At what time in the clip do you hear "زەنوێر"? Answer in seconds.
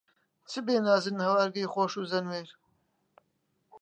2.11-2.49